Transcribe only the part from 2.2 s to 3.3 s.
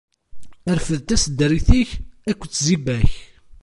akked tziba-k.